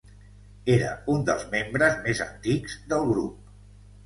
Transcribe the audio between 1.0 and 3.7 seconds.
un dels membres més antics del grup.